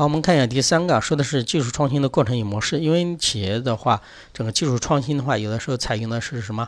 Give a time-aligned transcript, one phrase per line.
[0.00, 2.80] 好，我们看一下第三个，说的是技术创新的过程与模式。
[2.80, 4.00] 因为企业的话，
[4.32, 6.66] 整个技术创新的话，有的时候采用的是什么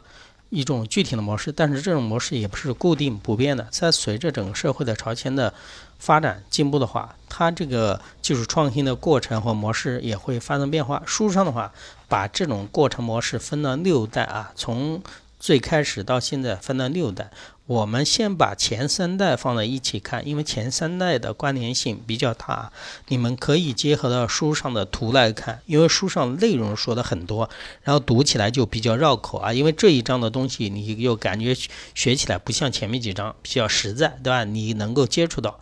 [0.50, 3.66] 一种具体的模式，但是这种模式也不是固定不变的。
[3.70, 5.54] 在随着整个社会的朝前的
[5.98, 11.02] 发展进步的话，它这个技术创新的过程和模式也会发生变化。
[11.06, 11.72] 书上的话，
[12.06, 15.02] 把这种过程模式分了六代啊，从
[15.42, 17.32] 最开始到现在分了六代。
[17.66, 22.70] 我们先把前三代放在一起看，因为前三代的关联性比较大。
[23.08, 27.50] 你们可以结合到书上的图来看，因为书上内容说的很多，
[27.82, 29.52] 然后读起来就比较绕口啊。
[29.52, 31.56] 因为这一章的东西，你又感觉
[31.92, 34.44] 学起来不像前面几章比较实在，对吧？
[34.44, 35.58] 你能够接触到。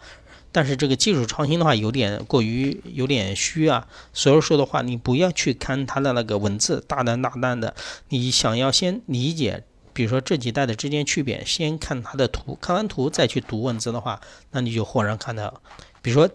[0.53, 3.87] 但是这个技术创新的话，有点过于有点虚啊。
[4.13, 7.75] 所以说的话，你不要去看它的那个文字大段大段的，
[8.11, 9.65] 你想要先理解。
[9.93, 15.61] 比如说这几代的之间区别，先看它的图，看完图再去读文字的话，那你就豁然看到。
[16.03, 16.31] 比如说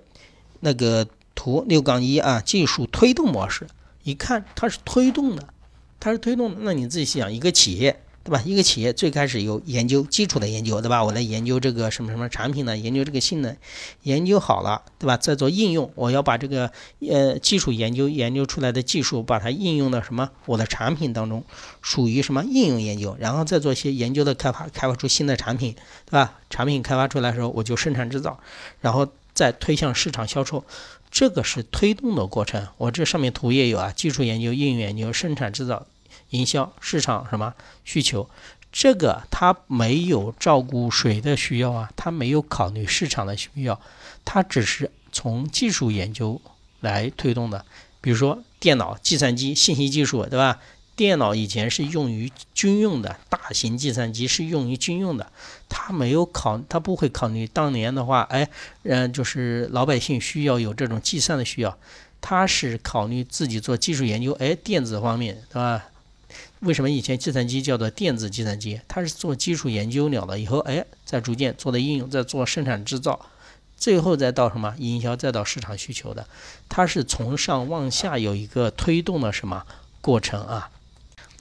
[0.59, 3.67] 那个图六杠一啊，技术推动模式，
[4.03, 5.47] 一看它是推动的，
[5.99, 8.01] 它是推动的，那你自己想，一个企业。
[8.25, 8.41] 对吧？
[8.43, 11.03] 一个企业最开始有研究基础的研究，对吧？
[11.03, 12.75] 我来研究这个什么什么产品呢？
[12.75, 13.55] 研究这个性能，
[14.01, 15.15] 研究好了，对吧？
[15.15, 16.71] 再做应用，我要把这个
[17.07, 21.43] 呃基础研究研究出来的技术，把它应用到什么我的产品当中，
[21.83, 23.15] 属于什么应用研究？
[23.19, 26.39] 然后再做一些研究的开发，开发出新的产品，对吧？
[26.49, 28.39] 产品开发出来的时候，我就生产制造，
[28.81, 30.63] 然后再推向市场销售，
[31.11, 32.67] 这个是推动的过程。
[32.77, 35.85] 我这上面图也有啊，基础研究、应用研究、生产制造。
[36.35, 38.29] 营销市场什么需求？
[38.71, 41.89] 这个它没有照顾谁的需要啊？
[41.95, 43.79] 它没有考虑市场的需要，
[44.25, 46.41] 它只是从技术研究
[46.81, 47.65] 来推动的。
[48.01, 50.59] 比如说电脑、计算机、信息技术，对吧？
[50.95, 55.31] 电脑以前是用于军用的，大型计算机是用于军用的，
[55.67, 58.49] 它没有考，它不会考虑当年的话，哎，
[58.83, 61.77] 嗯，就是老百姓需要有这种计算的需要，
[62.21, 65.85] 它是考虑自己做技术研究，哎，电子方面，对吧？
[66.59, 68.79] 为什么以前计算机叫做电子计算机？
[68.87, 73.19] 它是做基础研究了的，以后哎，再逐渐做的应用，再做生产制造，
[73.77, 76.27] 最后再到什么营销，再到市场需求的，
[76.69, 79.63] 它是从上往下有一个推动的什么
[80.01, 80.71] 过程啊？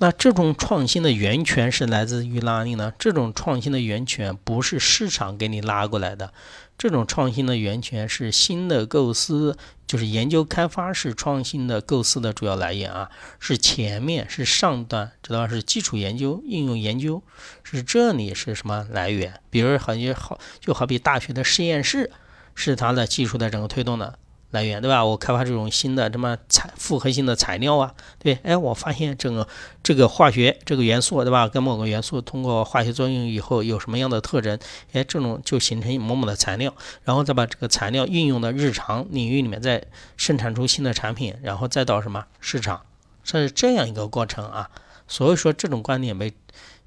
[0.05, 2.93] 那这种创新的源泉是来自于哪里呢？
[2.99, 6.31] 这种创新的源泉不是市场给你拉过来的。
[6.77, 9.57] 这种创新的源泉是新的构思，
[9.87, 13.09] 就是研究开发是创新的构思的主要来源啊，
[13.41, 17.23] 是前面是上段，知道是基础研究、应用研究，
[17.63, 19.41] 是这里是什么来源？
[19.49, 22.11] 比如好像好，就好比大学的实验室
[22.55, 24.19] 是它的技术的整个推动的。
[24.55, 25.05] 来源对吧？
[25.05, 29.47] 我开发这种新的什么材复合性的材料啊，对，哎，我发现这个
[29.83, 31.47] 这个化学这个元素对吧？
[31.47, 34.59] 跟某个元素通过化学作用以后有什么样的特征？
[34.93, 36.73] 哎，这种就形成某某的材料，
[37.03, 39.85] 然后再把这个材料运用到日常领域里面，再
[40.17, 42.81] 生产出新的产品，然后再到什么市场，
[43.25, 44.71] 这是这样一个过程啊。
[45.07, 46.33] 所以说这种观点被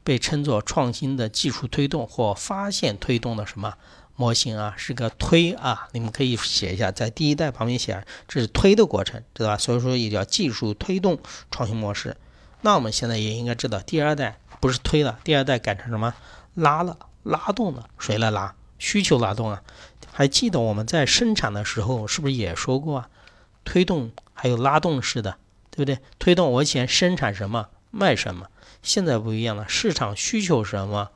[0.04, 3.74] 被称作创新的技术推动或发现推动的什么？
[4.18, 9.58] 模型啊是个推啊，你们可以写一下，在第一代旁边写，这是推的过程，知道吧？
[9.58, 11.20] 所以说也叫技术推动
[11.52, 12.18] 创新模式。
[12.62, 16.16] 那我们现在也应该知道，第二代不是推了，第二代改成什么？
[16.56, 18.56] 拉了，拉动了，谁来拉？
[18.80, 19.62] 需求拉动啊。
[20.12, 23.10] 还记得我们在生产的时候是不是也说过啊？
[23.64, 25.38] 推动还有拉动式的，
[25.70, 26.00] 对不对？
[26.18, 28.48] 推动我以前生产什么卖什么，
[28.82, 31.12] 现在不一样了，市场需求什么？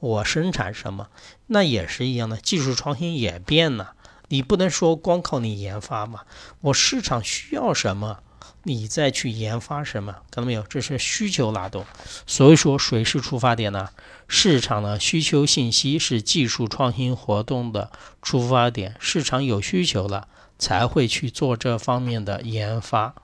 [0.00, 1.08] 我生产什么，
[1.48, 3.94] 那也是一样的，技术创新也变了。
[4.28, 6.20] 你不能说光靠你研发嘛？
[6.60, 8.18] 我市场需要什么，
[8.64, 10.62] 你再去研发什么，看到没有？
[10.62, 11.86] 这是需求拉动。
[12.26, 13.88] 所以说，谁是出发点呢？
[14.28, 18.94] 市场的需求信息是技术创新活动的出发点。
[19.00, 23.14] 市场有需求了，才会去做这方面的研发。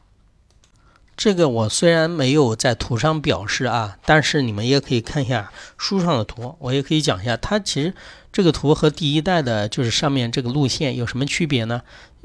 [1.17, 7.37] 这个我虽然没有在图上表示啊，但是你们也可以看一下书上的图，我也可以讲一下。
[7.37, 7.95] 它其实
[8.33, 11.83] 这个图和第一代的，就是上面这个路线有什么区别呢？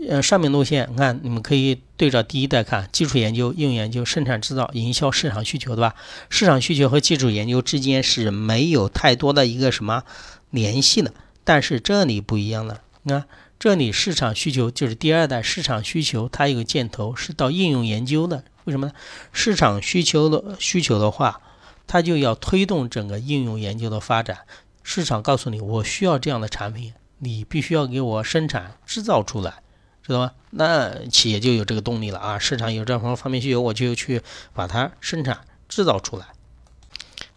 [0.09, 5.93] 呃，上面路线，你看你们可以对照第一代看，基础研究、应用研究、生产制造、营销、市场需求，对吧？
[6.29, 10.03] 市场需求和基础研究之间是没有太多的一个什么
[10.49, 11.13] 联系的，
[11.43, 13.25] 但是这里不一样了，你看。
[13.59, 18.45] 这里市场需求就是第二代市场需求，它有个箭头是到应用研究的。
[18.69, 18.93] 为什么呢？
[19.33, 21.41] 市场需求的需求的话，
[21.87, 24.41] 它就要推动整个应用研究的发展。
[24.83, 29.63] 市场告诉你，我需要这样的产品，你必须要给我生产制造出来，
[30.03, 30.33] 知道吗？
[30.51, 32.37] 那企业就有这个动力了啊！
[32.37, 34.21] 市场有这方方面需求，我就去
[34.53, 36.27] 把它生产制造出来。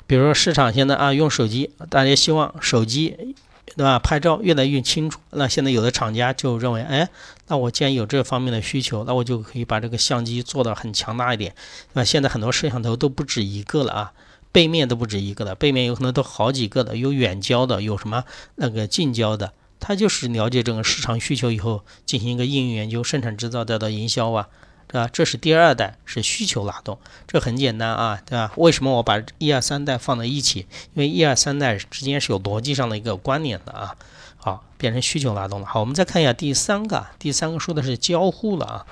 [0.06, 3.34] 比如说市场现在啊用手机，大家希望手机。
[3.76, 3.98] 对吧？
[3.98, 5.20] 拍照越来越清楚。
[5.30, 7.08] 那现在有的厂家就认为，哎，
[7.48, 11.54] 那我既然有这方面的需求，那我就可以把这个相机做得很强大一点。
[11.94, 14.12] 那现在很多摄像头都不止一个了啊，
[14.50, 18.24] 背面都不止一个的，背面有可能都好几个的，有远焦的，有什么
[18.56, 19.52] 那个近焦的。
[19.80, 24.48] 它就是了解整个市场需求以后，进行一个应用研究、生产制造再到营销啊。
[24.92, 25.08] 对吧？
[25.10, 28.52] 这是第二代，是需求拉动，这很简单啊，对吧？
[28.58, 30.66] 为什么我把一二三代放在一起？
[30.92, 33.96] 因为一二三代之间是有逻辑上的一个关联的啊。
[34.36, 35.66] 好，变成需求拉动了。
[35.66, 38.86] 好，我们再看一下第三个，第三个说的是交互了啊。